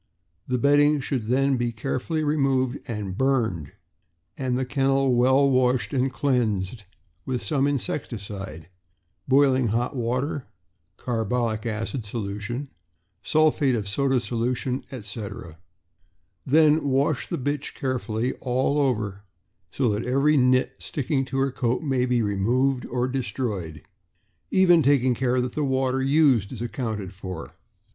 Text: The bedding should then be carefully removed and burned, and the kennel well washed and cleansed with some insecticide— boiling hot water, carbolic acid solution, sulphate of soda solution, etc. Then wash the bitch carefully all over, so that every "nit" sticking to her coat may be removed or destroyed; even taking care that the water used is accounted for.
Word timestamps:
The 0.47 0.57
bedding 0.57 0.99
should 0.99 1.27
then 1.27 1.57
be 1.57 1.71
carefully 1.71 2.23
removed 2.23 2.79
and 2.87 3.15
burned, 3.15 3.73
and 4.35 4.57
the 4.57 4.65
kennel 4.65 5.13
well 5.13 5.47
washed 5.47 5.93
and 5.93 6.11
cleansed 6.11 6.85
with 7.23 7.43
some 7.45 7.67
insecticide— 7.67 8.67
boiling 9.27 9.67
hot 9.67 9.95
water, 9.95 10.47
carbolic 10.97 11.67
acid 11.67 12.03
solution, 12.03 12.69
sulphate 13.21 13.75
of 13.75 13.87
soda 13.87 14.19
solution, 14.19 14.81
etc. 14.91 15.59
Then 16.47 16.89
wash 16.89 17.29
the 17.29 17.37
bitch 17.37 17.75
carefully 17.75 18.33
all 18.39 18.79
over, 18.79 19.23
so 19.69 19.87
that 19.89 20.03
every 20.03 20.35
"nit" 20.35 20.77
sticking 20.79 21.25
to 21.25 21.37
her 21.37 21.51
coat 21.51 21.83
may 21.83 22.07
be 22.07 22.23
removed 22.23 22.87
or 22.87 23.07
destroyed; 23.07 23.83
even 24.49 24.81
taking 24.81 25.13
care 25.13 25.39
that 25.41 25.53
the 25.53 25.63
water 25.63 26.01
used 26.01 26.51
is 26.51 26.59
accounted 26.63 27.13
for. 27.13 27.53